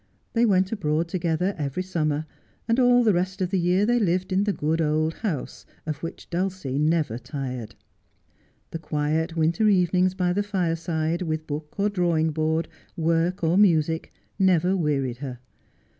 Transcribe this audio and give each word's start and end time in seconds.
They 0.33 0.47
went 0.47 0.71
abroad 0.71 1.07
together 1.09 1.53
every 1.59 1.83
summer, 1.83 2.25
and 2.67 2.79
all 2.79 3.03
the 3.03 3.13
rest 3.13 3.39
of 3.39 3.51
the 3.51 3.59
year 3.59 3.85
they 3.85 3.99
lived 3.99 4.33
in 4.33 4.45
the 4.45 4.51
good 4.51 4.81
old 4.81 5.13
house, 5.13 5.63
of 5.85 5.97
which 6.01 6.27
Dulcie 6.31 6.79
never 6.79 7.19
tired. 7.19 7.75
The 8.71 8.79
quiet 8.79 9.37
winter 9.37 9.67
evenings 9.69 10.15
by 10.15 10.33
the 10.33 10.41
iireside, 10.41 11.21
with 11.21 11.45
book, 11.45 11.75
or 11.77 11.87
drawing 11.87 12.31
board, 12.31 12.67
work 12.97 13.43
or 13.43 13.59
music, 13.59 14.11
never 14.39 14.75
wearied 14.75 15.17
her. 15.17 15.37